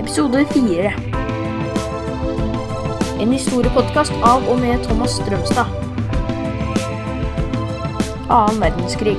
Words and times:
Episode 0.00 0.44
fire. 0.50 0.90
En 3.22 3.30
historiepodkast 3.30 4.12
av 4.26 4.42
og 4.50 4.58
med 4.58 4.82
Thomas 4.82 5.14
Strømstad. 5.20 5.70
Annen 8.26 8.58
verdenskrig. 8.64 9.14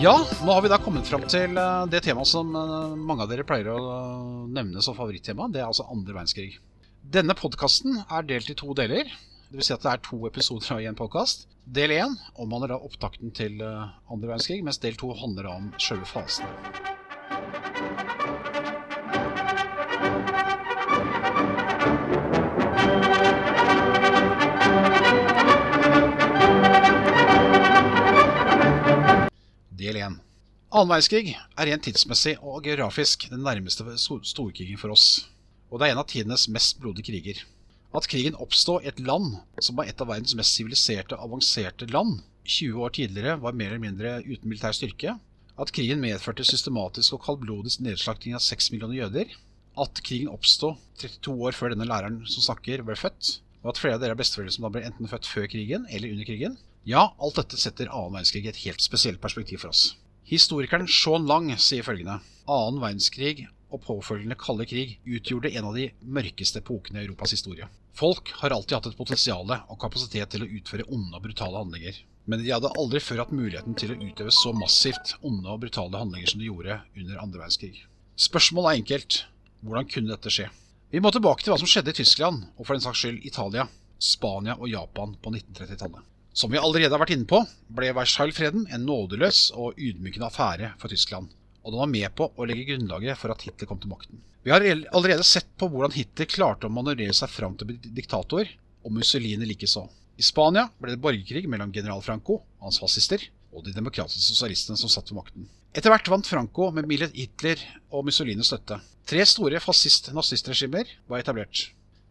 Ja, 0.00 0.16
nå 0.40 0.54
har 0.56 0.64
vi 0.64 0.72
da 0.72 0.80
kommet 0.80 1.10
fram 1.10 1.26
til 1.28 1.60
eh, 1.60 1.86
det 1.92 2.00
temaet 2.06 2.30
som 2.30 2.54
eh, 2.56 2.94
mange 2.96 3.26
av 3.26 3.34
dere 3.34 3.44
pleier 3.44 3.68
å 3.74 3.80
nevne 4.48 4.80
som 4.80 4.96
favorittema. 4.96 5.50
Det 5.52 5.60
er 5.60 5.68
altså 5.68 5.84
andre 5.92 6.16
verdenskrig. 6.16 6.54
Denne 7.04 7.36
podkasten 7.36 8.00
er 8.06 8.24
delt 8.24 8.48
i 8.48 8.56
to 8.56 8.72
deler. 8.78 9.12
Det 9.50 9.58
vil 9.58 9.66
si 9.66 9.72
at 9.74 9.82
det 9.82 9.90
er 9.90 10.02
to 10.06 10.16
episoder 10.28 10.76
av 10.76 10.84
én 10.86 10.94
podkast. 10.94 11.48
Del 11.66 11.90
én 11.90 12.12
omhandler 12.38 12.70
da 12.70 12.76
opptakten 12.86 13.32
til 13.34 13.56
eh, 13.58 13.88
andre 14.06 14.28
verdenskrig, 14.30 14.60
mens 14.62 14.78
del 14.78 14.94
to 14.94 15.10
handler 15.18 15.48
om 15.50 15.72
sjølve 15.74 16.06
fasen. 16.06 16.46
Del 29.74 29.98
1. 29.98 30.22
Annen 30.70 30.94
verdenskrig 30.94 31.34
er 31.34 31.66
rent 31.66 31.88
tidsmessig 31.90 32.38
og 32.38 32.62
geografisk 32.70 33.32
den 33.34 33.42
nærmeste 33.42 33.98
storkrigen 33.98 34.78
for 34.78 34.94
oss, 34.94 35.24
og 35.74 35.82
det 35.82 35.88
er 35.88 35.96
en 35.98 36.06
av 36.06 36.12
tidenes 36.14 36.46
mest 36.54 36.78
blodige 36.78 37.10
kriger. 37.10 37.48
At 37.90 38.06
krigen 38.06 38.36
oppstod 38.38 38.84
i 38.84 38.88
et 38.92 39.00
land 39.02 39.40
som 39.58 39.78
var 39.78 39.88
et 39.90 39.98
av 40.02 40.06
verdens 40.12 40.36
mest 40.38 40.54
siviliserte 40.54 41.16
og 41.16 41.24
avanserte 41.24 41.88
land 41.90 42.20
20 42.46 42.84
år 42.86 42.92
tidligere, 42.94 43.40
var 43.42 43.56
mer 43.58 43.72
eller 43.72 43.82
mindre 43.82 44.12
uten 44.22 44.46
militær 44.46 44.76
styrke. 44.76 45.16
At 45.60 45.72
krigen 45.74 46.00
medførte 46.02 46.46
systematisk 46.46 47.16
og 47.16 47.24
kaldblodig 47.26 47.74
nedslakting 47.82 48.36
av 48.38 48.44
6 48.46 48.70
millioner 48.72 49.00
jøder. 49.00 49.34
At 49.74 50.02
krigen 50.06 50.30
oppstod 50.30 50.78
32 51.02 51.34
år 51.48 51.58
før 51.58 51.74
denne 51.74 51.88
læreren 51.90 52.22
som 52.30 52.46
snakker, 52.46 52.84
ble 52.86 52.94
født. 52.98 53.40
Og 53.64 53.72
at 53.74 53.82
flere 53.82 53.98
av 53.98 54.04
dere 54.04 54.14
er 54.14 54.22
besteforeldre 54.22 54.54
som 54.54 54.68
da 54.68 54.72
ble 54.76 54.84
enten 54.86 55.10
født 55.10 55.26
før 55.26 55.50
krigen 55.50 55.90
eller 55.90 56.14
under 56.14 56.30
krigen. 56.30 56.56
Ja, 56.86 57.08
alt 57.18 57.42
dette 57.42 57.58
setter 57.60 57.90
annen 57.90 58.14
verdenskrig 58.14 58.46
i 58.46 58.52
et 58.54 58.62
helt 58.64 58.86
spesielt 58.86 59.20
perspektiv 59.20 59.64
for 59.64 59.74
oss. 59.74 59.96
Historikeren 60.30 60.86
Sean 60.86 61.26
Lang 61.26 61.50
sier 61.58 61.82
følgende 61.82 62.20
Annen 62.46 62.80
verdenskrig 62.80 63.48
og 63.70 63.82
påfølgende 63.84 64.38
kalde 64.38 64.66
krig 64.70 64.96
utgjorde 65.06 65.52
en 65.58 65.68
av 65.68 65.76
de 65.76 65.90
mørkeste 66.02 66.62
epokene 66.62 67.02
i 67.02 67.08
Europas 67.08 67.34
historie. 67.34 67.68
Folk 68.00 68.30
har 68.32 68.50
alltid 68.50 68.78
hatt 68.78 68.86
et 68.88 68.96
potensial 68.96 69.50
og 69.52 69.76
kapasitet 69.80 70.30
til 70.32 70.46
å 70.46 70.46
utføre 70.48 70.86
onde 70.88 71.18
og 71.18 71.24
brutale 71.26 71.60
handlinger. 71.60 71.98
Men 72.24 72.40
de 72.40 72.52
hadde 72.54 72.70
aldri 72.80 73.00
før 73.04 73.18
hatt 73.20 73.34
muligheten 73.34 73.74
til 73.76 73.92
å 73.92 73.98
utøve 74.00 74.32
så 74.32 74.54
massivt 74.56 75.18
onde 75.20 75.50
og 75.52 75.60
brutale 75.66 76.00
handlinger 76.00 76.32
som 76.32 76.40
de 76.40 76.48
gjorde 76.48 76.78
under 76.96 77.18
andre 77.20 77.42
verdenskrig. 77.42 77.82
Spørsmålet 78.16 78.70
er 78.70 78.80
enkelt. 78.80 79.18
Hvordan 79.60 79.90
kunne 79.92 80.14
dette 80.14 80.32
skje? 80.32 80.46
Vi 80.88 81.02
må 81.04 81.12
tilbake 81.12 81.44
til 81.44 81.52
hva 81.52 81.58
som 81.60 81.68
skjedde 81.68 81.92
i 81.92 81.98
Tyskland, 82.00 82.46
og 82.56 82.64
for 82.64 82.72
den 82.72 82.86
saks 82.86 83.02
skyld 83.02 83.26
Italia, 83.28 83.66
Spania 84.00 84.56
og 84.56 84.72
Japan 84.72 85.12
på 85.20 85.34
1930-tallet. 85.34 86.08
Som 86.32 86.54
vi 86.54 86.62
allerede 86.62 86.94
har 86.94 87.02
vært 87.02 87.12
inne 87.18 87.28
på, 87.28 87.42
ble 87.76 87.92
Versailles-freden 88.00 88.64
en 88.72 88.88
nådeløs 88.88 89.50
og 89.60 89.76
ydmykende 89.76 90.30
affære 90.30 90.72
for 90.80 90.88
Tyskland, 90.88 91.28
og 91.62 91.72
den 91.72 91.80
var 91.82 91.90
med 91.92 92.14
på 92.16 92.30
å 92.34 92.46
legge 92.48 92.68
grunnlaget 92.70 93.18
for 93.20 93.32
at 93.34 93.44
Hitler 93.44 93.68
kom 93.68 93.80
til 93.80 93.92
makten. 93.92 94.20
Vi 94.42 94.52
har 94.52 94.64
allerede 94.64 95.24
sett 95.26 95.48
på 95.60 95.68
hvordan 95.68 95.92
Hitler 95.92 96.28
klarte 96.30 96.68
å 96.68 96.72
manøvrere 96.72 97.14
seg 97.16 97.32
fram 97.32 97.56
til 97.56 97.66
å 97.66 97.70
bli 97.72 97.92
diktator, 98.00 98.48
og 98.80 98.94
Mussolini 98.96 99.44
likeså. 99.44 99.84
I 100.16 100.24
Spania 100.24 100.66
ble 100.80 100.94
det 100.94 101.02
borgerkrig 101.04 101.48
mellom 101.48 101.72
general 101.72 102.00
Franco 102.04 102.40
hans 102.60 102.80
fascister 102.80 103.22
og 103.52 103.64
de 103.66 103.74
demokratiske 103.74 104.32
sosialistene 104.32 104.78
som 104.80 104.92
satt 104.92 105.10
ved 105.10 105.18
makten. 105.18 105.48
Etter 105.76 105.92
hvert 105.92 106.08
vant 106.10 106.26
Franco 106.26 106.70
med 106.74 106.88
Millet 106.90 107.12
Hitler 107.16 107.60
og 107.92 108.06
Mussolinis 108.08 108.50
støtte. 108.50 108.80
Tre 109.08 109.24
store 109.26 109.60
fascist-nazistregimer 109.62 110.88
var 111.10 111.22
etablert. 111.22 111.70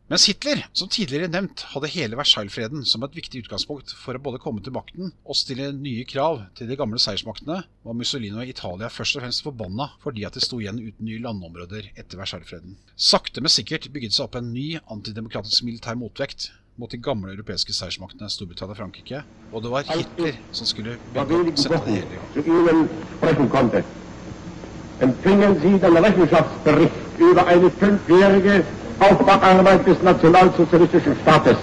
Mens 0.09 0.23
Hitler, 0.25 0.63
som 0.73 0.89
tidligere 0.89 1.27
nevnt, 1.29 1.61
hadde 1.69 1.85
hele 1.93 2.17
Versailles-freden 2.17 2.81
som 2.89 3.03
et 3.05 3.13
viktig 3.13 3.43
utgangspunkt 3.43 3.91
for 3.93 4.17
å 4.17 4.21
både 4.25 4.39
komme 4.41 4.57
til 4.65 4.73
makten 4.73 5.11
og 5.21 5.37
stille 5.37 5.67
nye 5.77 6.01
krav 6.09 6.39
til 6.57 6.65
de 6.65 6.77
gamle 6.79 6.97
seiersmaktene, 6.97 7.59
var 7.85 7.93
Mussolini 7.97 8.41
og 8.41 8.49
Italia 8.49 8.89
først 8.89 9.19
og 9.19 9.21
fremst 9.21 9.45
forbanna 9.45 9.91
fordi 10.01 10.25
at 10.25 10.33
de 10.33 10.41
sto 10.41 10.57
igjen 10.57 10.81
uten 10.81 11.05
nye 11.05 11.21
landområder 11.21 11.91
etter 11.93 12.17
Versailles-freden. 12.17 12.73
Sakte, 12.97 13.37
men 13.45 13.53
sikkert 13.53 13.85
bygget 13.93 14.17
seg 14.17 14.25
opp 14.25 14.39
en 14.41 14.49
ny 14.49 14.81
antidemokratisk 14.89 15.61
militær 15.69 15.93
motvekt 16.01 16.49
mot 16.81 16.89
de 16.89 16.97
gamle 17.05 17.29
europeiske 17.35 17.77
seiersmaktene 17.77 18.33
Storbritannia 18.33 18.73
og 18.73 18.81
Frankrike, 18.81 19.21
og 19.53 19.61
det 19.61 19.75
var 19.75 19.85
Hitler 19.93 20.41
som 20.49 20.65
skulle 20.65 20.97
begynne 21.13 21.53
å 21.53 21.61
sette 21.61 21.85
det 21.85 22.01
hele 22.01 22.17
i 28.41 28.45
gang. 28.49 28.65
Aufbauarbeit 28.99 29.85
des 29.87 30.01
nationalsozialistischen 30.01 31.15
Staates. 31.21 31.57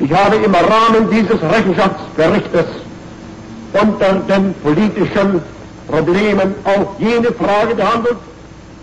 Ich 0.00 0.12
habe 0.12 0.36
im 0.36 0.54
Rahmen 0.54 1.10
dieses 1.10 1.40
Rechenschaftsberichtes 1.42 2.66
unter 3.72 4.14
den 4.30 4.54
politischen 4.54 5.40
Problemen 5.86 6.54
auch 6.64 6.98
jene 7.00 7.32
Frage 7.32 7.74
behandelt, 7.74 8.18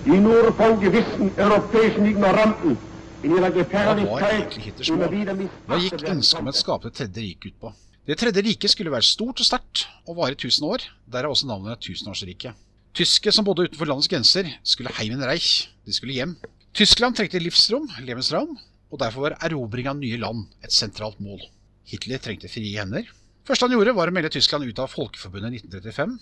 die 0.06 0.18
nur 0.18 0.54
von 0.54 0.80
gewissen 0.80 1.32
europäischen 1.38 2.06
Ignoranten 2.06 2.78
in 3.24 3.36
ihrer 3.38 3.52
Gefährlichkeit 3.52 4.88
immer 4.88 5.12
wieder 5.12 5.34
Hva 5.68 5.78
gikk 5.80 5.94
missachtet 5.94 6.10
ønsket 6.10 6.40
om 6.40 6.48
et 6.48 6.64
konnte. 6.66 6.92
tredje 6.92 7.22
rike 7.22 7.48
ut 7.48 7.60
på? 7.60 7.74
Det 8.06 8.18
tredje 8.18 8.42
riket 8.42 8.70
skulle 8.72 8.92
være 8.92 9.02
stort 9.02 9.40
og 9.40 9.46
sterkt 9.46 9.88
og 10.06 10.18
vare 10.18 10.36
1000 10.38 10.66
år. 10.68 10.84
Derav 11.12 11.30
også 11.34 11.48
navnet 11.48 11.80
Tusenårsriket. 11.82 12.54
Tyske 12.94 13.32
som 13.32 13.46
bodde 13.46 13.66
utenfor 13.66 13.86
landets 13.86 14.08
grenser, 14.08 14.46
skulle 14.64 14.94
heimen 15.00 15.24
reich. 15.26 15.70
De 15.86 15.94
skulle 15.94 16.14
hjem. 16.14 16.36
Tyskland 16.76 17.16
trengte 17.16 17.40
livsrom, 17.40 17.86
Lebensraum, 18.04 18.50
og 18.92 19.00
derfor 19.00 19.24
var 19.24 19.38
erobring 19.48 19.88
av 19.88 19.96
nye 19.96 20.18
land 20.20 20.42
et 20.60 20.74
sentralt 20.76 21.22
mål. 21.24 21.40
Hitler 21.88 22.20
trengte 22.20 22.50
frie 22.52 22.74
hender. 22.76 23.06
første 23.48 23.64
han 23.64 23.72
gjorde, 23.72 23.94
var 23.96 24.12
å 24.12 24.14
melde 24.16 24.34
Tyskland 24.34 24.68
ut 24.68 24.82
av 24.84 24.92
Folkeforbundet 24.92 25.54
i 25.54 25.62
1935. 25.62 26.18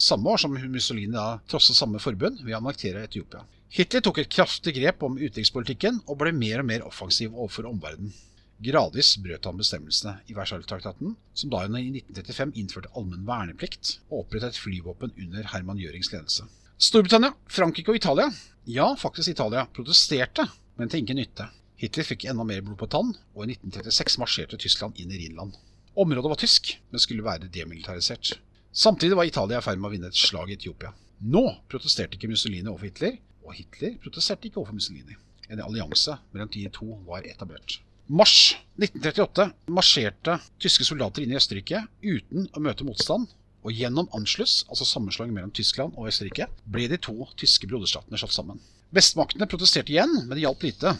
Samme 0.00 0.30
år 0.32 0.40
som 0.40 0.54
Mussolini 0.72 1.12
da 1.12 1.26
trosset 1.50 1.76
samme 1.76 2.00
forbund 2.00 2.40
ved 2.40 2.54
å 2.54 2.60
annektere 2.62 3.02
Etiopia. 3.04 3.42
Hitler 3.68 4.00
tok 4.00 4.22
et 4.22 4.30
kraftig 4.32 4.72
grep 4.78 5.04
om 5.04 5.18
utenrikspolitikken 5.20 6.00
og 6.06 6.16
ble 6.22 6.32
mer 6.32 6.62
og 6.62 6.68
mer 6.70 6.86
offensiv 6.88 7.34
overfor 7.34 7.68
omverdenen. 7.68 8.14
Gradvis 8.64 9.10
brøt 9.20 9.44
han 9.44 9.60
bestemmelsene 9.60 10.22
i 10.24 10.38
Versailles-traktaten, 10.38 11.18
som 11.36 11.52
da 11.52 11.66
i 11.66 11.84
1935 11.84 12.56
innførte 12.56 12.94
allmenn 12.96 13.28
verneplikt 13.28 13.98
og 14.08 14.22
opprettet 14.22 14.56
et 14.56 14.62
flyvåpen 14.64 15.12
under 15.20 15.52
Herman 15.52 15.84
Gjørings 15.84 16.14
ledelse. 16.14 16.48
Storbritannia, 16.78 17.32
Frankrike 17.50 17.90
og 17.90 17.96
Italia, 17.98 18.28
ja, 18.70 18.84
faktisk 18.94 19.32
Italia, 19.32 19.64
protesterte, 19.74 20.44
men 20.78 20.86
til 20.86 21.00
ingen 21.02 21.18
nytte. 21.18 21.48
Hitler 21.74 22.06
fikk 22.06 22.28
enda 22.30 22.44
mer 22.46 22.60
blod 22.62 22.78
på 22.78 22.86
tann, 22.92 23.08
og 23.34 23.40
i 23.42 23.56
1936 23.56 24.20
marsjerte 24.22 24.58
Tyskland 24.62 25.00
inn 25.02 25.10
i 25.10 25.18
Rhinland. 25.18 25.56
Området 25.98 26.30
var 26.30 26.38
tysk, 26.38 26.70
men 26.94 27.02
skulle 27.02 27.26
være 27.26 27.50
demilitarisert. 27.50 28.36
Samtidig 28.70 29.18
var 29.18 29.26
Italia 29.26 29.58
i 29.58 29.66
ferd 29.66 29.82
med 29.82 29.88
å 29.88 29.92
vinne 29.96 30.12
et 30.12 30.20
slag 30.20 30.52
i 30.52 30.54
Etiopia. 30.54 30.92
Nå 31.18 31.42
protesterte 31.66 32.14
ikke 32.14 32.30
Mussolini 32.30 32.70
overfor 32.70 32.92
Hitler, 32.92 33.18
og 33.42 33.58
Hitler 33.58 33.98
protesterte 34.04 34.46
ikke 34.46 34.62
overfor 34.62 34.78
Mussolini. 34.78 35.18
En 35.50 35.64
allianse 35.64 36.14
mellom 36.30 36.52
de 36.54 36.62
to 36.78 36.92
var 37.08 37.26
etablert. 37.26 37.80
Mars 38.06 38.54
1938 38.78 39.50
marsjerte 39.74 40.38
tyske 40.62 40.86
soldater 40.86 41.26
inn 41.26 41.34
i 41.34 41.40
Østerrike 41.42 41.82
uten 42.06 42.46
å 42.54 42.62
møte 42.62 42.86
motstand, 42.86 43.26
og 43.66 43.74
gjennom 43.74 44.08
Anschluss, 44.16 44.62
altså 44.70 44.86
sammenslåing 44.86 45.32
mellom 45.34 45.52
Tyskland 45.54 45.96
og 45.98 46.10
Østerrike, 46.10 46.46
ble 46.70 46.86
de 46.90 46.98
to 47.02 47.16
tyske 47.40 47.68
broderstatene 47.70 48.20
slått 48.20 48.36
sammen. 48.36 48.60
Vestmaktene 48.94 49.48
protesterte 49.50 49.92
igjen, 49.92 50.14
men 50.24 50.36
det 50.36 50.44
hjalp 50.44 50.64
lite. 50.64 50.94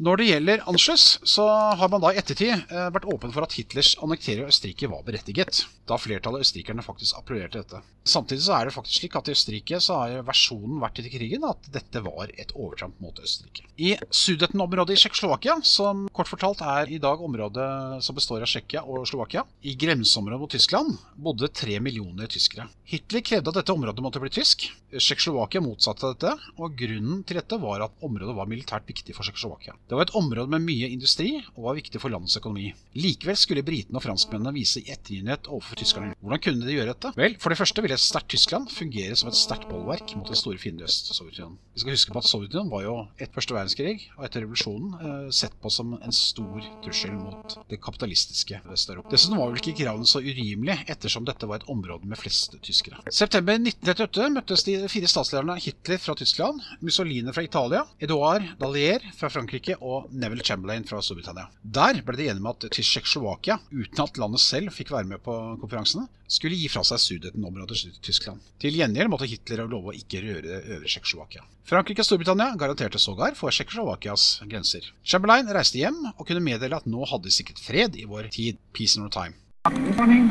Når 0.00 0.16
det 0.16 0.26
gjelder 0.30 0.62
Anschluss, 0.70 1.18
så 1.28 1.44
har 1.76 1.90
man 1.92 2.00
da 2.00 2.08
i 2.14 2.16
ettertid 2.16 2.54
eh, 2.54 2.86
vært 2.94 3.04
åpen 3.12 3.34
for 3.34 3.44
at 3.44 3.52
Hitlers 3.52 3.90
annektering 4.00 4.46
av 4.46 4.52
Østerrike 4.54 4.88
var 4.88 5.02
berettiget, 5.04 5.58
da 5.84 5.98
flertallet 6.00 6.40
av 6.40 6.46
østerrikerne 6.46 6.84
faktisk 6.86 7.18
applauderte 7.18 7.60
dette. 7.60 7.80
Samtidig 8.08 8.46
så 8.46 8.54
er 8.56 8.64
det 8.64 8.72
faktisk 8.72 9.02
slik 9.02 9.18
at 9.20 9.28
i 9.28 9.34
Østerrike 9.36 9.80
så 9.84 9.98
har 10.00 10.22
versjonen 10.24 10.78
vært 10.80 11.02
i 11.02 11.12
krigen 11.12 11.44
at 11.44 11.68
dette 11.74 12.00
var 12.06 12.32
et 12.32 12.54
overtramp 12.54 12.96
mot 13.04 13.20
Østerrike. 13.20 13.66
I 13.76 13.92
Sudetenområdet 14.08 14.96
i 14.96 15.02
Tsjekkoslovakia, 15.02 15.58
som 15.68 16.06
kort 16.16 16.32
fortalt 16.32 16.64
er 16.64 16.88
i 16.88 17.02
dag 17.02 17.20
området 17.20 17.68
som 18.06 18.16
består 18.16 18.40
av 18.40 18.48
Tsjekkia 18.48 18.86
og 18.88 19.04
Slovakia, 19.10 19.44
i 19.60 19.76
grenseområdet 19.76 20.40
mot 20.40 20.56
Tyskland, 20.56 20.96
bodde 21.20 21.52
tre 21.52 21.76
millioner 21.84 22.32
tyskere. 22.32 22.70
Hitler 22.88 23.20
krevde 23.20 23.52
at 23.52 23.60
dette 23.60 23.76
området 23.76 24.06
måtte 24.06 24.24
bli 24.24 24.32
tysk. 24.32 24.64
Tsjekkoslovakia 24.96 25.60
motsatte 25.60 26.14
dette, 26.14 26.32
og 26.56 26.72
grunnen 26.80 27.20
til 27.28 27.36
dette 27.42 27.60
var 27.60 27.84
at 27.84 28.00
området 28.08 28.40
var 28.40 28.48
militært 28.48 28.88
viktig 28.88 29.12
for 29.12 29.28
Tsjekkoslovakia. 29.28 29.76
Det 29.90 29.96
var 29.98 30.06
et 30.06 30.14
område 30.14 30.46
med 30.52 30.62
mye 30.62 30.86
industri 30.94 31.32
og 31.56 31.64
var 31.64 31.74
viktig 31.74 31.98
for 31.98 32.14
landets 32.14 32.36
økonomi. 32.38 32.68
Likevel 32.94 33.34
skulle 33.34 33.64
britene 33.66 33.98
og 33.98 34.04
franskmennene 34.04 34.52
vise 34.54 34.84
ettergivenhet 34.84 35.48
overfor 35.50 35.80
tyskerne. 35.80 36.12
Hvordan 36.22 36.42
kunne 36.44 36.68
de 36.68 36.76
gjøre 36.76 36.92
dette? 36.92 37.10
Vel, 37.18 37.34
for 37.42 37.50
det 37.50 37.58
første 37.58 37.82
ville 37.82 37.96
et 37.98 38.04
sterkt 38.04 38.30
Tyskland 38.30 38.70
fungere 38.70 39.16
som 39.18 39.32
et 39.32 39.38
sterkt 39.38 39.66
bollverk 39.66 40.14
mot 40.14 40.30
den 40.30 40.38
store 40.38 40.60
fienden 40.62 40.84
i 40.84 40.86
øst, 40.86 41.10
Sovjetunionen. 41.16 41.56
Vi 41.74 41.82
skal 41.82 41.96
huske 41.96 42.14
på 42.14 42.22
at 42.22 42.28
Sovjetunionen 42.30 42.70
var 42.70 42.84
jo 42.84 42.92
etter 43.16 43.34
første 43.34 43.56
verdenskrig 43.56 43.96
og 44.14 44.28
etter 44.28 44.44
revolusjonen 44.44 44.94
eh, 45.00 45.26
sett 45.40 45.56
på 45.58 45.74
som 45.74 45.96
en 45.98 46.14
stor 46.14 46.70
trussel 46.86 47.16
mot 47.16 47.58
det 47.72 47.80
kapitalistiske 47.82 48.62
Vest-Europa. 48.70 49.10
Dessuten 49.10 49.42
var 49.42 49.50
vel 49.50 49.58
ikke 49.58 49.74
kravene 49.82 50.06
så 50.06 50.22
urimelige, 50.22 50.86
ettersom 50.94 51.26
dette 51.26 51.50
var 51.50 51.64
et 51.64 51.68
område 51.72 52.06
med 52.06 52.20
flest 52.20 52.54
tyskere. 52.62 53.02
September 53.10 53.58
1938 53.58 54.30
møttes 54.38 54.66
de 54.70 54.78
fire 54.92 55.10
statslederne 55.10 55.58
Hitler 55.66 55.98
fra 55.98 56.14
Tyskland, 56.22 56.62
Mussolini 56.78 57.34
fra 57.34 57.42
Italia, 57.42 57.82
Edouard 57.98 58.46
Dallier 58.62 59.10
fra 59.18 59.34
Frankrike 59.34 59.79
og 59.80 60.10
Neville 60.12 60.44
Chamberlain 60.44 60.84
fra 60.86 61.00
Storbritannia. 61.02 61.48
Der 61.62 62.00
ble 62.04 62.16
det 62.18 62.28
enige 62.28 62.42
om 62.42 62.48
at 62.52 62.66
Tsjekkoslovakia, 62.70 63.58
uten 63.72 64.02
at 64.04 64.20
landet 64.20 64.42
selv 64.44 64.74
fikk 64.76 64.92
være 64.94 65.08
med 65.08 65.22
på 65.24 65.34
konferansene, 65.60 66.06
skulle 66.30 66.58
gi 66.58 66.68
fra 66.70 66.84
seg 66.86 67.00
Sudetenområdet 67.02 67.80
til 67.80 67.94
Tyskland. 68.06 68.44
Til 68.62 68.76
gjengjeld 68.78 69.10
måtte 69.10 69.28
Hitler 69.30 69.64
love 69.66 69.90
å 69.90 69.96
ikke 69.96 70.22
røre 70.24 70.44
det 70.46 70.60
øvre 70.76 70.90
Tsjekkoslovakia. 70.90 71.44
Frankrike 71.70 72.04
og 72.04 72.08
Storbritannia 72.08 72.54
garanterte 72.60 73.00
sågar 73.02 73.36
for 73.38 73.54
Tsjekkoslovakias 73.54 74.42
grenser. 74.50 74.86
Chamberlain 75.04 75.50
reiste 75.50 75.80
hjem 75.80 76.02
og 76.12 76.26
kunne 76.26 76.44
meddele 76.44 76.78
at 76.78 76.88
nå 76.90 77.04
hadde 77.10 77.28
de 77.28 77.34
sikret 77.34 77.62
fred 77.62 77.96
i 77.98 78.06
vår 78.10 78.30
tid. 78.34 78.60
Peace 78.72 78.96
in 78.96 79.04
our 79.04 79.10
time. 79.10 79.34
This 79.70 79.96
morning, 79.96 80.30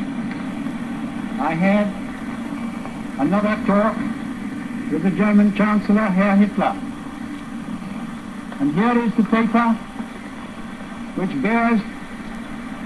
I 1.38 1.54
had 1.54 1.86
another 3.18 3.56
talk 3.66 3.96
with 4.90 5.02
the 5.02 5.10
German 5.10 5.54
Chancellor, 5.54 6.08
Herr 6.10 6.36
Hitler. 6.36 6.89
And 8.60 8.74
here 8.76 8.98
is 9.06 9.12
the 9.16 9.24
paper 9.24 9.66
which 11.16 11.32
bears 11.42 11.80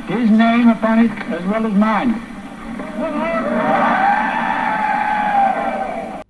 his 0.08 0.30
name 0.30 0.68
upon 0.68 1.04
it 1.06 1.14
as 1.36 1.42
well 1.50 1.66
as 1.66 1.74
mine. 1.74 2.14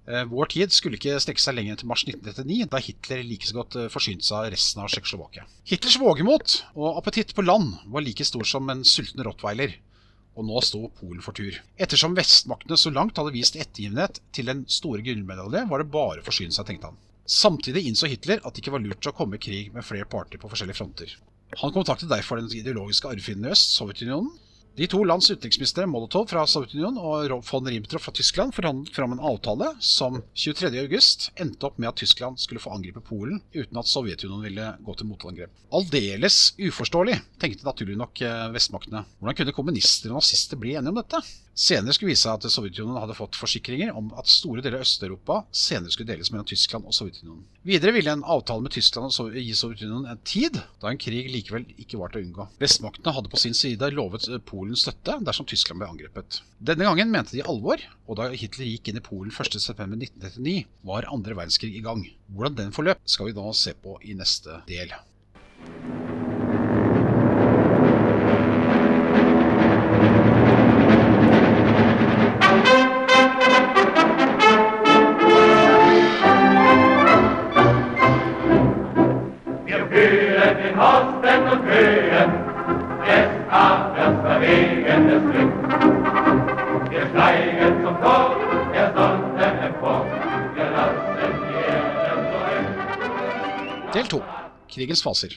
Eh, 0.06 0.25
Vår 0.31 0.46
tid 0.52 0.73
skulle 0.73 0.99
ikke 0.99 1.17
strekke 1.23 1.43
seg 1.43 1.56
lenger 1.56 1.75
enn 1.75 1.81
til 1.81 1.88
mars 1.91 2.05
1939, 2.06 2.67
da 2.73 2.81
Hitler 2.87 3.23
like 3.25 3.49
så 3.49 3.56
godt 3.56 3.76
eh, 3.81 3.88
forsynte 3.93 4.26
seg 4.26 4.37
av 4.41 4.50
resten 4.55 4.82
av 4.85 4.91
Tsjekkoslovakia. 4.93 5.46
Hitlers 5.69 5.96
vågemot 6.00 6.58
og 6.75 7.00
appetitt 7.00 7.32
på 7.37 7.44
land 7.44 7.79
var 7.93 8.05
like 8.05 8.25
stor 8.29 8.44
som 8.49 8.69
en 8.73 8.85
sulten 8.88 9.25
rottweiler, 9.26 9.76
og 10.37 10.49
nå 10.49 10.61
sto 10.67 10.87
Polen 11.00 11.23
for 11.25 11.37
tur. 11.37 11.56
Ettersom 11.81 12.17
vestmaktene 12.19 12.76
så 12.81 12.93
langt 12.93 13.20
hadde 13.20 13.32
vist 13.35 13.56
ettergivenhet 13.61 14.20
til 14.35 14.49
den 14.50 14.64
store 14.69 15.05
gullmedalje, 15.06 15.64
var 15.70 15.82
det 15.85 15.93
bare 15.94 16.25
å 16.25 16.26
forsyne 16.26 16.55
seg, 16.55 16.69
tenkte 16.69 16.93
han. 16.93 17.00
Samtidig 17.25 17.87
innså 17.88 18.09
Hitler 18.11 18.43
at 18.44 18.53
det 18.53 18.61
ikke 18.61 18.75
var 18.75 18.85
lurt 18.85 19.09
å 19.09 19.15
komme 19.17 19.38
i 19.38 19.43
krig 19.43 19.71
med 19.73 19.87
flere 19.87 20.09
parter 20.09 20.41
på 20.41 20.50
forskjellige 20.50 20.76
fronter. 20.76 21.12
Han 21.61 21.73
kontaktet 21.73 22.11
derfor 22.11 22.41
den 22.41 22.50
ideologiske 22.53 23.09
arvfienden 23.09 23.49
i 23.49 23.55
øst, 23.55 23.76
Sovjetunionen. 23.79 24.32
De 24.75 24.88
to 24.91 25.05
lands 25.06 25.29
utenriksministre, 25.31 25.85
Molotov 25.87 26.26
fra 26.32 26.43
Sovjetunionen 26.50 26.99
og 26.99 27.44
von 27.47 27.69
Ribbentrop 27.71 28.03
fra 28.03 28.12
Tyskland, 28.17 28.50
forhandlet 28.56 28.91
fram 28.97 29.15
en 29.15 29.23
avtale 29.23 29.69
som 29.79 30.19
23.8 30.35 31.31
endte 31.44 31.69
opp 31.69 31.79
med 31.79 31.93
at 31.93 32.00
Tyskland 32.03 32.43
skulle 32.43 32.62
få 32.62 32.73
angripe 32.75 33.05
Polen 33.06 33.38
uten 33.55 33.79
at 33.79 33.88
Sovjetunionen 33.88 34.43
ville 34.49 34.67
gå 34.82 34.97
til 34.99 35.09
motangrep. 35.12 35.55
Aldeles 35.79 36.41
uforståelig, 36.59 37.20
tenkte 37.38 37.69
naturlig 37.69 37.94
nok 38.00 38.25
eh, 38.27 38.49
vestmaktene. 38.56 39.05
Hvordan 39.20 39.38
kunne 39.38 39.55
kommunister 39.55 40.11
og 40.11 40.19
nazister 40.19 40.59
bli 40.59 40.75
enige 40.75 40.91
om 40.91 40.99
dette? 40.99 41.23
Senere 41.55 41.95
skulle 41.95 42.11
vise 42.11 42.27
seg 42.27 42.35
at 42.35 42.51
Sovjetunionen 42.51 42.99
hadde 42.99 43.15
fått 43.15 43.39
forsikringer 43.39 43.95
om 43.95 44.09
at 44.19 44.31
store 44.31 44.62
deler 44.65 44.81
av 44.81 44.87
Øst-Europa 44.87 45.37
senere 45.55 45.95
skulle 45.95 46.11
deles 46.11 46.33
mellom 46.35 46.49
Tyskland 46.51 46.89
og 46.91 46.97
Sovjetunionen. 46.97 47.45
Videre 47.62 47.95
ville 47.95 48.11
en 48.11 48.25
avtale 48.27 48.65
med 48.65 48.75
Tyskland 48.75 49.15
gi 49.15 49.55
Sovjetunionen 49.55 50.11
en 50.11 50.23
tid 50.27 50.59
da 50.83 50.91
en 50.91 50.99
krig 50.99 51.31
likevel 51.31 51.69
ikke 51.79 52.01
var 52.01 52.11
til 52.11 52.25
å 52.25 52.27
unngå. 52.27 52.49
Vestmaktene 52.59 53.15
hadde 53.15 53.31
på 53.31 53.41
sin 53.41 53.55
side 53.55 53.93
lovet 53.95 54.27
Polen 54.51 54.75
støtte 54.79 55.21
dersom 55.23 55.47
Tyskland 55.47 55.83
ble 55.83 55.93
angrepet. 55.95 56.43
Denne 56.59 56.89
gangen 56.91 57.15
mente 57.15 57.37
de 57.37 57.47
alvor, 57.47 57.83
og 58.09 58.19
da 58.19 58.31
Hitler 58.35 58.73
gikk 58.73 58.91
inn 58.91 58.99
i 58.99 59.05
Polen 59.05 59.31
1.9.1939, 59.31 60.56
var 60.91 61.06
andre 61.12 61.39
verdenskrig 61.39 61.77
i 61.79 61.85
gang. 61.87 62.03
Hvordan 62.35 62.59
den 62.59 62.75
forløp, 62.75 63.05
skal 63.06 63.31
vi 63.31 63.39
nå 63.39 63.53
se 63.55 63.77
på 63.79 64.01
i 64.03 64.19
neste 64.19 64.65
del. 64.67 64.91
Den 80.75 80.81
Osten 80.81 81.43
und 81.53 81.65
Höhen 81.71 82.31
des 83.06 83.31
Abends 83.50 84.21
verwegendes 84.26 85.23
Glück. 85.31 85.55
Wir 86.91 87.05
steigen 87.11 87.75
zum 87.85 87.97
Tod 88.03 88.31
der 88.75 88.88
Sonne 88.97 89.47
empor. 89.69 90.00
Wir 90.55 90.71
lassen 90.71 91.15
die 91.17 91.62
Erde 91.71 92.15
zurück. 92.32 93.94
Del 93.94 94.09
2. 94.09 94.23
Krigens 94.69 95.03
faser. 95.03 95.32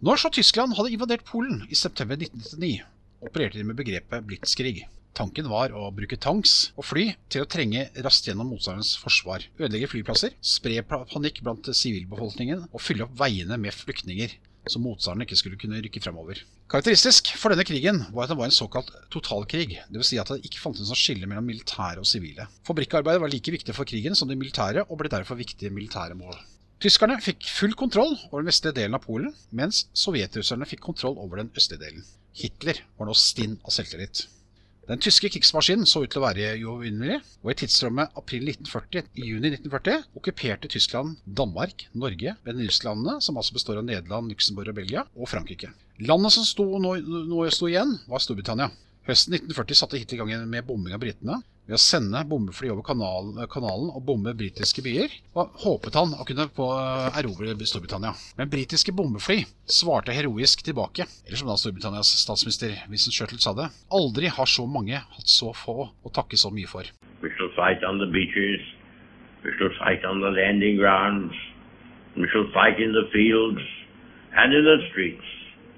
Norsk 0.00 0.24
og 0.26 0.32
Tyskland 0.32 0.76
hadde 0.78 0.94
invadert 0.94 1.24
Polen 1.24 1.66
i 1.68 1.74
september 1.74 2.14
1999, 2.14 2.84
opererte 3.20 3.58
de 3.58 3.64
med 3.64 3.76
begrepet 3.76 4.24
blitskrig. 4.24 4.86
Tanken 5.12 5.50
var 5.50 5.74
å 5.74 5.90
bruke 5.92 6.16
tanks 6.16 6.70
og 6.78 6.86
fly 6.86 7.10
til 7.28 7.42
å 7.42 7.48
trenge 7.50 7.88
raskt 8.06 8.30
gjennom 8.30 8.48
motstanderens 8.54 8.94
forsvar, 9.02 9.42
ødelegge 9.58 9.90
flyplasser, 9.90 10.38
spre 10.40 10.80
panikk 10.86 11.42
blant 11.42 11.66
sivilbefolkningen 11.66 12.68
og 12.70 12.80
fylle 12.80 13.04
opp 13.04 13.18
veiene 13.18 13.58
med 13.60 13.74
flyktninger, 13.74 14.38
så 14.68 14.80
motstanderen 14.82 15.24
ikke 15.24 15.38
skulle 15.40 15.58
kunne 15.60 15.80
rykke 15.80 16.02
fremover. 16.04 16.42
Karakteristisk 16.70 17.32
for 17.40 17.52
denne 17.52 17.64
krigen 17.66 18.02
var 18.14 18.26
at 18.26 18.32
den 18.32 18.38
var 18.38 18.50
en 18.50 18.54
såkalt 18.54 18.92
totalkrig, 19.10 19.80
dvs. 19.88 20.12
Si 20.12 20.20
at 20.20 20.30
det 20.30 20.44
ikke 20.46 20.60
fantes 20.62 20.90
noe 20.90 20.98
skille 20.98 21.28
mellom 21.30 21.48
militære 21.48 22.02
og 22.02 22.08
sivile. 22.08 22.46
Fabrikkarbeidet 22.68 23.22
var 23.22 23.32
like 23.32 23.54
viktig 23.56 23.74
for 23.74 23.88
krigen 23.88 24.18
som 24.18 24.28
det 24.30 24.38
militære, 24.38 24.84
og 24.86 25.00
ble 25.00 25.12
derfor 25.12 25.40
viktige 25.40 25.72
militære 25.74 26.18
mål. 26.18 26.36
Tyskerne 26.80 27.18
fikk 27.20 27.44
full 27.52 27.74
kontroll 27.76 28.14
over 28.30 28.40
den 28.40 28.48
vestlige 28.48 28.78
delen 28.78 28.96
av 28.96 29.04
Polen, 29.04 29.34
mens 29.52 29.82
sovjetrusserne 29.92 30.68
fikk 30.68 30.84
kontroll 30.86 31.18
over 31.20 31.42
den 31.42 31.50
østlige 31.52 31.82
delen. 31.82 32.06
Hitler 32.36 32.80
var 32.96 33.10
nå 33.10 33.16
stinn 33.18 33.58
av 33.66 33.74
selvtillit. 33.74 34.24
Den 34.90 34.98
tyske 34.98 35.28
krigsmaskinen 35.30 35.86
så 35.86 36.00
ut 36.02 36.10
til 36.10 36.18
å 36.18 36.24
være 36.24 36.48
uovervinnelig, 36.64 37.20
og 37.44 37.52
i 37.52 37.54
tidsrommet 37.60 38.16
april 38.18 38.48
1940 38.50 39.20
i 39.22 39.28
juni 39.28 39.52
1940 39.52 40.18
okkuperte 40.18 40.70
Tyskland 40.72 41.20
Danmark, 41.22 41.84
Norge, 41.94 42.32
Benelux-landene, 42.42 43.20
som 43.22 43.38
altså 43.38 43.54
består 43.54 43.78
av 43.78 43.86
Nederland, 43.86 44.32
Luxembourg 44.34 44.72
og 44.72 44.80
Belgia, 44.80 45.04
og 45.14 45.30
Frankrike. 45.30 45.70
Landet 46.02 46.34
som 46.34 46.48
sto, 46.48 46.66
nå, 46.82 46.96
nå 47.30 47.44
sto 47.54 47.70
igjen, 47.70 48.00
var 48.10 48.24
Storbritannia. 48.24 48.66
Høsten 49.06 49.38
1940 49.38 49.78
satte 49.78 50.00
Hitler 50.00 50.18
i 50.18 50.34
gang 50.34 50.50
med 50.50 50.66
bombing 50.66 50.98
av 50.98 51.04
britene 51.04 51.38
ved 51.70 51.78
å 51.78 51.82
sende 51.82 52.20
bombefly 52.26 52.72
over 52.72 52.82
kanalen, 52.82 53.36
kanalen 53.50 53.92
og 53.94 54.02
bombe 54.08 54.32
britiske 54.34 54.82
byer, 54.82 55.12
og 55.38 55.52
håpet 55.62 55.94
han 55.94 56.16
å 56.18 56.26
kunne 56.26 56.48
få 56.56 56.66
eh, 56.74 57.20
erobre 57.20 57.54
Storbritannia. 57.62 58.10
Men 58.40 58.50
britiske 58.50 58.94
bombefly 58.96 59.44
svarte 59.70 60.16
heroisk 60.16 60.64
tilbake, 60.66 61.06
eller 61.28 61.38
som 61.38 61.46
da 61.46 61.54
Storbritannias 61.60 62.10
statsminister 62.24 62.74
Vincent 62.90 63.14
Churchill 63.14 63.42
sa 63.42 63.54
det, 63.54 63.68
aldri 63.94 64.32
har 64.34 64.50
så 64.50 64.66
mange 64.66 64.98
hatt 64.98 65.30
så 65.30 65.52
få 65.54 65.86
å 65.86 66.14
takke 66.16 66.40
så 66.40 66.50
mye 66.50 66.66
for. 66.66 66.90
We 67.22 67.30
shall 67.38 67.54
fight 67.54 67.86
on 67.86 68.02
the 68.02 68.10
beaches. 68.10 68.66
We 69.46 69.54
shall 69.54 69.70
fight 69.78 70.02
on 70.04 70.24
the 70.24 70.34
landing 70.34 70.74
grounds. 70.80 71.38
We 72.18 72.26
shall 72.34 72.50
fight 72.50 72.82
in 72.82 72.90
the 72.98 73.06
fields 73.14 73.62
and 74.34 74.50
in 74.50 74.66
the 74.66 74.82
streets. 74.90 75.28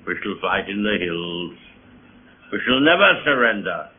We 0.08 0.16
shall 0.24 0.40
fight 0.40 0.72
in. 0.72 0.80
We 0.88 2.58
shall 2.64 2.80
never 2.80 3.12
surrender. 3.28 3.91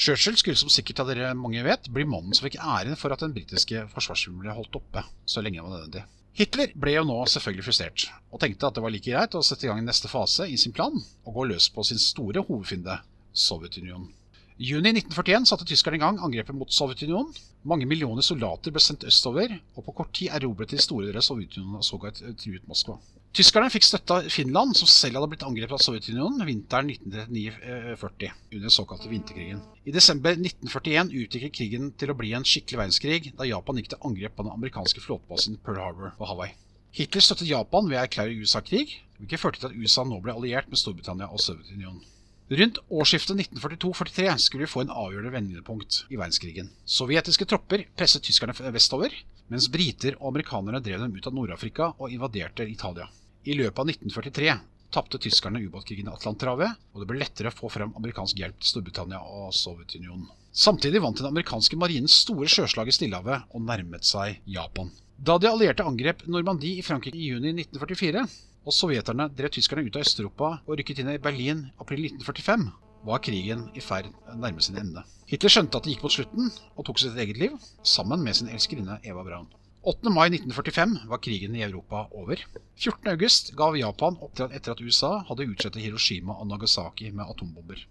Churchill 0.00 0.36
skulle 0.40 0.56
som 0.56 0.70
sikkert 0.72 1.02
av 1.02 1.10
dere 1.10 1.34
mange 1.36 1.60
vet, 1.60 1.90
bli 1.92 2.06
mannen 2.08 2.32
som 2.32 2.46
fikk 2.46 2.56
æren 2.56 2.96
for 2.96 3.12
at 3.12 3.20
den 3.20 3.34
britiske 3.36 3.82
forsvarsfilmen 3.92 4.46
ble 4.46 4.54
holdt 4.56 4.78
oppe 4.78 5.02
så 5.28 5.42
lenge 5.44 5.58
det 5.58 5.64
var 5.66 5.74
nødvendig. 5.74 6.04
Hitler 6.40 6.72
ble 6.72 6.94
jo 6.94 7.02
nå 7.04 7.18
selvfølgelig 7.28 7.66
frustrert, 7.66 8.06
og 8.32 8.40
tenkte 8.40 8.70
at 8.70 8.78
det 8.78 8.84
var 8.86 8.94
like 8.94 9.12
greit 9.12 9.36
å 9.36 9.42
sette 9.44 9.68
i 9.68 9.68
gang 9.68 9.82
neste 9.84 10.08
fase 10.08 10.46
i 10.48 10.56
sin 10.62 10.72
plan 10.72 10.96
og 10.96 11.36
gå 11.36 11.44
løs 11.50 11.68
på 11.74 11.84
sin 11.84 12.00
store 12.00 12.40
hovedfiende, 12.48 12.96
Sovjetunionen. 13.36 14.08
I 14.56 14.72
juni 14.72 14.94
1941 14.94 15.50
satte 15.52 15.68
tyskerne 15.68 16.00
i 16.00 16.02
gang 16.02 16.16
angrepet 16.24 16.56
mot 16.56 16.72
Sovjetunionen. 16.72 17.36
Mange 17.68 17.84
millioner 17.88 18.24
soldater 18.24 18.72
ble 18.72 18.80
sendt 18.80 19.04
østover, 19.08 19.52
og 19.76 19.84
på 19.84 19.98
kort 20.00 20.16
tid 20.16 20.32
erobret 20.32 20.72
de 20.72 20.80
store 20.80 21.10
deler 21.10 21.20
av 21.20 21.28
Sovjetunionen 21.28 21.76
og 21.76 21.84
sågar 21.84 22.16
truet 22.16 22.64
Moskva. 22.68 22.96
Tyskerne 23.30 23.70
fikk 23.70 23.84
støtte 23.86 24.14
av 24.16 24.24
Finland, 24.34 24.74
som 24.74 24.88
selv 24.90 25.20
hadde 25.20 25.28
blitt 25.30 25.44
angrepet 25.46 25.76
av 25.76 25.82
Sovjetunionen 25.84 26.42
vinteren 26.48 26.88
1939-40, 26.90 28.32
under 28.50 28.64
den 28.66 28.74
såkalte 28.74 29.10
vinterkrigen. 29.12 29.60
I 29.86 29.94
desember 29.94 30.34
1941 30.34 31.12
utviklet 31.14 31.54
krigen 31.54 31.92
til 31.94 32.10
å 32.10 32.16
bli 32.18 32.32
en 32.34 32.46
skikkelig 32.46 32.80
verdenskrig, 32.80 33.28
da 33.38 33.46
Japan 33.46 33.78
gikk 33.78 33.92
til 33.92 34.02
angrep 34.08 34.34
på 34.34 34.46
den 34.48 34.56
amerikanske 34.56 35.04
flåtebasen 35.04 35.60
Pearl 35.62 35.78
Harbor 35.78 36.10
på 36.18 36.26
Hawaii. 36.26 36.56
Hitler 36.98 37.22
støttet 37.22 37.52
Japan 37.52 37.86
ved 37.86 38.00
å 38.00 38.02
erklære 38.02 38.34
USA 38.42 38.64
krig, 38.66 38.96
hvilket 39.20 39.44
førte 39.44 39.62
til 39.62 39.70
at 39.70 39.78
USA 39.78 40.02
nå 40.02 40.18
ble 40.24 40.34
alliert 40.34 40.66
med 40.66 40.82
Storbritannia 40.82 41.30
og 41.30 41.38
Sovjetunionen. 41.44 42.02
Rundt 42.50 42.82
årsskiftet 42.90 43.38
1942-43 43.62 44.34
skulle 44.42 44.66
vi 44.66 44.72
få 44.72 44.82
en 44.82 44.90
avgjørende 44.90 45.30
vendepunkt 45.36 46.00
i 46.10 46.18
verdenskrigen. 46.18 46.74
Sovjetiske 46.82 47.46
tropper 47.46 47.86
presset 47.94 48.26
tyskerne 48.26 48.74
vestover, 48.74 49.14
mens 49.54 49.70
briter 49.70 50.18
og 50.18 50.32
amerikanerne 50.32 50.82
drev 50.82 51.06
dem 51.06 51.14
ut 51.14 51.30
av 51.30 51.38
Nord-Afrika 51.38 51.92
og 51.94 52.10
invaderte 52.10 52.66
Italia. 52.66 53.06
I 53.48 53.54
løpet 53.56 53.78
av 53.80 53.88
1943 53.88 54.54
tapte 54.92 55.18
tyskerne 55.22 55.62
ubåtkrigen 55.62 56.10
i 56.10 56.12
Atlanterhavet, 56.12 56.76
og 56.92 57.00
det 57.00 57.06
ble 57.08 57.20
lettere 57.22 57.48
å 57.48 57.54
få 57.54 57.70
frem 57.72 57.94
amerikansk 57.96 58.40
hjelp 58.42 58.58
til 58.58 58.72
Storbritannia 58.72 59.20
og 59.22 59.54
Sovjetunionen. 59.56 60.26
Samtidig 60.50 61.00
vant 61.00 61.16
den 61.16 61.30
amerikanske 61.30 61.78
marinen 61.78 62.10
store 62.10 62.50
sjøslag 62.50 62.90
i 62.90 62.94
Stillehavet 62.94 63.54
og 63.54 63.64
nærmet 63.64 64.04
seg 64.04 64.42
Japan. 64.50 64.90
Da 65.16 65.38
de 65.38 65.48
allierte 65.48 65.86
angrep 65.86 66.26
Normandie 66.26 66.80
i 66.80 66.84
Frankrike 66.84 67.16
i 67.16 67.30
juni 67.30 67.54
1944, 67.54 68.26
og 68.66 68.76
sovjeterne 68.76 69.30
drev 69.32 69.54
tyskerne 69.54 69.86
ut 69.86 69.96
av 69.96 70.04
Øst-Europa 70.04 70.50
og 70.66 70.76
rykket 70.76 71.00
inn 71.00 71.14
i 71.14 71.20
Berlin 71.22 71.62
april 71.80 72.04
1945, 72.10 72.66
var 73.08 73.22
krigen 73.24 73.68
i 73.72 73.80
ferd 73.80 74.10
nærme 74.36 74.60
sin 74.60 74.76
ende. 74.80 75.06
Hitler 75.30 75.52
skjønte 75.54 75.78
at 75.78 75.86
det 75.86 75.94
gikk 75.94 76.04
mot 76.04 76.12
slutten, 76.12 76.50
og 76.76 76.84
tok 76.84 77.00
sitt 77.00 77.16
eget 77.16 77.40
liv, 77.40 77.56
sammen 77.86 78.20
med 78.26 78.36
sin 78.36 78.50
elskerinne 78.52 78.98
Eva 79.06 79.24
Braun. 79.24 79.48
8. 79.82 80.10
mai 80.12 80.26
1945 80.28 80.98
var 81.08 81.18
krigen 81.24 81.54
i 81.56 81.62
Europa 81.64 82.02
over. 82.12 82.36
14. 82.76 83.06
august 83.14 83.46
gav 83.56 83.78
Japan 83.78 84.18
oppdrag 84.20 84.52
etter 84.52 84.74
at 84.74 84.80
USA 84.84 85.22
hadde 85.24 85.46
utslettet 85.48 85.80
Hiroshima 85.80 86.34
og 86.36 86.50
Nagasaki 86.50 87.08
med 87.16 87.24
atombomber. 87.24 87.86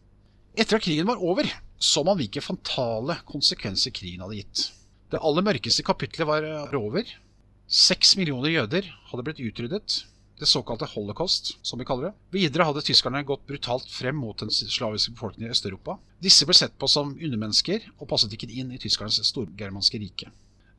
Etter 0.54 0.78
at 0.78 0.84
krigen 0.86 1.08
var 1.10 1.18
over, 1.18 1.50
så 1.82 2.04
man 2.06 2.20
hvilke 2.20 2.44
fantale 2.46 3.16
konsekvenser 3.26 3.90
krigen 3.96 4.22
hadde 4.22 4.38
gitt. 4.38 4.62
Det 5.10 5.18
aller 5.26 5.46
mørkeste 5.48 5.82
kapitlet 5.88 6.30
var 6.30 6.46
over. 6.78 7.10
Seks 7.66 8.14
millioner 8.20 8.54
jøder 8.54 8.86
hadde 9.10 9.26
blitt 9.26 9.42
utryddet. 9.42 10.04
Det 10.38 10.48
såkalte 10.48 10.92
holocaust, 10.94 11.56
som 11.66 11.82
vi 11.82 11.88
kaller 11.90 12.12
det. 12.12 12.28
Videre 12.38 12.68
hadde 12.70 12.84
tyskerne 12.86 13.24
gått 13.26 13.48
brutalt 13.50 13.90
frem 13.90 14.22
mot 14.22 14.38
den 14.38 14.54
slaviske 14.54 15.16
befolkningen 15.18 15.50
i 15.50 15.58
Øst-Europa. 15.58 15.98
Disse 16.22 16.46
ble 16.46 16.54
sett 16.54 16.78
på 16.78 16.88
som 16.88 17.16
undermennesker 17.18 17.90
og 17.98 18.06
passet 18.14 18.38
ikke 18.38 18.52
inn 18.54 18.70
i 18.78 18.80
tyskernes 18.80 19.18
storgermanske 19.34 20.04
rike. 20.06 20.30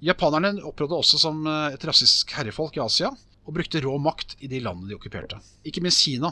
Japanerne 0.00 0.62
opptrådte 0.64 0.96
også 0.96 1.18
som 1.20 1.42
eh, 1.44 1.74
et 1.74 1.84
rasistisk 1.84 2.32
herrefolk 2.38 2.78
i 2.78 2.84
Asia, 2.84 3.10
og 3.44 3.56
brukte 3.56 3.82
rå 3.84 3.96
makt 4.00 4.36
i 4.40 4.48
de 4.48 4.60
landene 4.64 4.88
de 4.88 4.96
okkuperte. 4.96 5.40
Ikke 5.66 5.82
minst 5.84 6.04
Kina. 6.04 6.30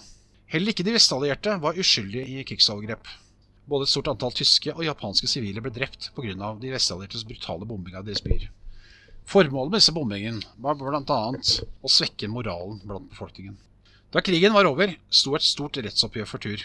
Heller 0.48 0.72
ikke 0.72 0.87
de 0.87 0.94
vestallierte 0.94 1.58
var 1.60 1.76
uskyldige 1.76 2.25
i 2.40 2.44
krigsovergrep. 2.48 3.10
Både 3.68 3.84
et 3.84 3.92
stort 3.92 4.08
antall 4.08 4.32
tyske 4.32 4.72
og 4.72 4.87
japanske 4.87 5.28
sivile 5.28 5.60
ble 5.60 5.72
drept 5.75 6.08
pga. 6.16 6.54
de 6.60 6.72
vestalliertes 6.72 7.26
brutale 7.28 7.68
bombing 7.68 7.98
av 7.98 8.06
deres 8.06 8.25
byer. 8.25 8.48
Formålet 9.28 9.75
med 9.75 9.82
disse 9.82 9.92
bombingen 9.92 10.40
var 10.56 10.78
bl.a. 10.80 11.20
å 11.84 11.92
svekke 11.92 12.30
moralen 12.32 12.80
blant 12.80 13.10
befolkningen. 13.12 13.58
Da 14.08 14.22
krigen 14.25 14.54
var 14.56 14.64
over, 14.64 14.94
sto 15.12 15.34
et 15.37 15.44
stort 15.44 15.76
rettsoppgjør 15.76 16.30
for 16.30 16.40
tur. 16.40 16.64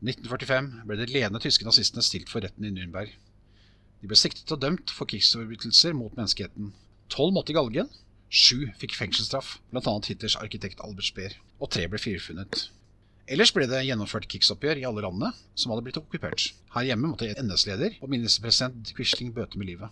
1945 0.00 0.70
ble 0.88 0.96
de 0.96 1.10
ledende 1.10 1.42
tyske 1.44 1.68
nazistene 1.68 2.06
stilt 2.06 2.32
for 2.32 2.40
retten 2.40 2.64
i 2.64 2.72
Nürnberg. 2.72 3.12
De 3.98 4.06
ble 4.06 4.18
siktet 4.18 4.50
og 4.54 4.60
dømt 4.62 4.92
for 4.94 5.10
krigsforbrytelser 5.10 5.94
mot 5.96 6.14
menneskeheten. 6.14 6.70
Tolv 7.10 7.32
måtte 7.34 7.50
i 7.50 7.56
galgen, 7.56 7.88
sju 8.30 8.68
fikk 8.78 8.94
fengselsstraff, 8.94 9.56
bl.a. 9.72 9.94
Hitlers 10.06 10.36
arkitekt 10.38 10.82
Albert 10.84 11.08
Speer, 11.08 11.34
og 11.58 11.72
tre 11.74 11.88
ble 11.90 11.98
frifunnet. 11.98 12.68
Ellers 13.28 13.50
ble 13.52 13.66
det 13.68 13.82
gjennomført 13.84 14.28
krigsoppgjør 14.30 14.80
i 14.80 14.86
alle 14.88 15.02
landene 15.04 15.32
som 15.58 15.72
hadde 15.72 15.84
blitt 15.84 15.98
okkupert. 16.00 16.46
Her 16.76 16.86
hjemme 16.88 17.10
måtte 17.10 17.28
NS-leder 17.42 17.98
og 17.98 18.12
ministerpresident 18.12 18.94
Quisling 18.96 19.34
bøte 19.36 19.60
med 19.60 19.68
livet. 19.72 19.90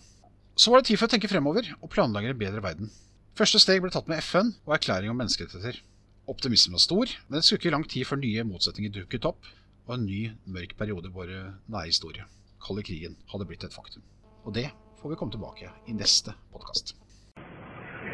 Så 0.56 0.72
var 0.72 0.80
det 0.80 0.88
tid 0.88 1.00
for 1.00 1.10
å 1.10 1.12
tenke 1.12 1.28
fremover 1.28 1.68
og 1.80 1.90
planlegge 1.92 2.32
en 2.32 2.40
bedre 2.40 2.62
verden. 2.64 2.94
Første 3.36 3.60
steg 3.60 3.82
ble 3.84 3.92
tatt 3.92 4.08
med 4.08 4.22
FN 4.25 4.54
og 4.64 4.78
erklæring 4.78 5.12
om 5.12 5.20
menneskerettigheter. 5.20 5.82
Optimismen 6.30 6.78
var 6.78 6.86
stor, 6.86 7.12
men 7.26 7.36
det 7.36 7.44
skulle 7.44 7.60
ikke 7.60 7.75
lang 7.75 7.84
tid 7.90 8.08
før 8.08 8.22
nye 8.22 8.46
motsetninger 8.48 8.94
dukket 9.02 9.28
opp, 9.28 9.52
og 9.84 9.98
en 9.98 10.08
ny 10.08 10.22
mørk 10.48 10.72
periode 10.78 11.12
i 11.12 11.14
vår 11.18 11.36
nære 11.68 11.90
historie 11.90 12.25
kalde 12.66 12.82
krigen 12.82 13.16
hadde 13.32 13.46
blitt 13.49 13.64
et 13.64 13.75
faktum. 13.78 14.02
Og 14.44 14.54
det 14.54 14.68
får 15.00 15.11
vi 15.11 15.18
komme 15.18 15.32
tilbake 15.35 15.70
i 15.87 15.92
neste 15.92 16.35
podkast. 16.52 16.96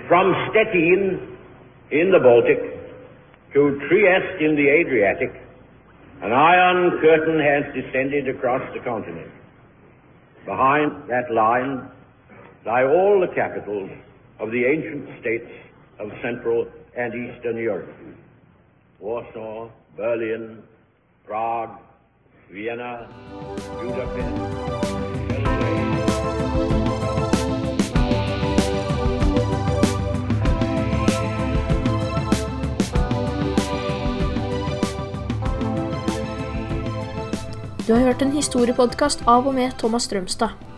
From 0.09 0.35
Stettin 0.49 1.03
in 2.01 2.13
the 2.15 2.21
Baltic 2.21 2.61
to 3.55 3.61
Trieste 3.87 4.45
in 4.47 4.57
the 4.61 4.69
Adriatic, 4.79 5.33
an 6.23 6.33
iron 6.33 7.01
curtain 7.01 7.39
has 7.41 7.65
descended 7.75 8.29
across 8.29 8.63
the 8.75 8.81
continent. 8.81 9.33
Behind 10.45 10.91
that 11.09 11.31
line 11.31 11.89
lie 12.65 12.85
all 12.85 13.21
the 13.21 13.33
capitals 13.35 13.91
of 14.39 14.51
the 14.51 14.65
ancient 14.65 15.09
states 15.21 15.51
of 15.99 16.11
Central 16.23 16.67
and 16.97 17.15
Eastern 17.15 17.57
Europe. 17.57 17.95
Warsaw, 19.01 19.71
Berlin, 19.97 20.63
Prague, 21.27 21.79
Vienna, 22.53 23.09
Budapest. 23.81 24.29
Du 37.87 37.93
har 37.93 38.01
hørt 38.01 38.23
en 38.23 38.33
historiepodkast 38.33 39.25
av 39.27 39.47
og 39.47 39.55
med 39.55 39.73
Thomas 39.79 40.03
Strømstad. 40.03 40.72